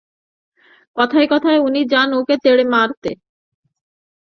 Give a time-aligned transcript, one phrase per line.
[0.97, 3.11] কথায় কথায় উনি যান ওকে তেড়ে মারতে।